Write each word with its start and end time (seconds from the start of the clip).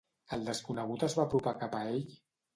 El 0.37 0.45
desconegut 0.47 1.05
es 1.09 1.17
va 1.19 1.27
apropar 1.27 1.55
cap 1.61 1.79
a 1.83 1.85
ell? 1.93 2.03